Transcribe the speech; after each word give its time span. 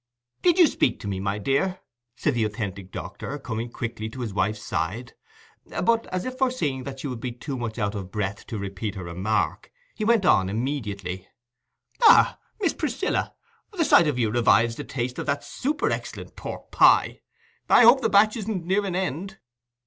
"Did 0.41 0.57
you 0.57 0.65
speak 0.65 0.99
to 1.01 1.07
me, 1.07 1.19
my 1.19 1.37
dear?" 1.37 1.79
said 2.15 2.33
the 2.33 2.43
authentic 2.43 2.91
doctor, 2.91 3.37
coming 3.37 3.69
quickly 3.69 4.09
to 4.09 4.21
his 4.21 4.33
wife's 4.33 4.63
side; 4.63 5.13
but, 5.83 6.07
as 6.07 6.25
if 6.25 6.39
foreseeing 6.39 6.85
that 6.85 6.99
she 6.99 7.05
would 7.07 7.19
be 7.19 7.31
too 7.31 7.55
much 7.55 7.77
out 7.77 7.93
of 7.93 8.11
breath 8.11 8.47
to 8.47 8.57
repeat 8.57 8.95
her 8.95 9.03
remark, 9.03 9.71
he 9.93 10.03
went 10.03 10.25
on 10.25 10.49
immediately—"Ha, 10.49 12.39
Miss 12.59 12.73
Priscilla, 12.73 13.35
the 13.73 13.85
sight 13.85 14.07
of 14.07 14.17
you 14.17 14.31
revives 14.31 14.75
the 14.75 14.83
taste 14.83 15.19
of 15.19 15.27
that 15.27 15.43
super 15.43 15.91
excellent 15.91 16.35
pork 16.35 16.71
pie. 16.71 17.21
I 17.69 17.83
hope 17.83 18.01
the 18.01 18.09
batch 18.09 18.35
isn't 18.37 18.65
near 18.65 18.83
an 18.83 18.95
end." 18.95 19.37